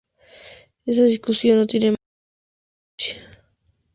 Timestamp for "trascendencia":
2.97-3.45